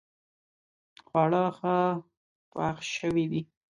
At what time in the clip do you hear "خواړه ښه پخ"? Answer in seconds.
1.07-2.77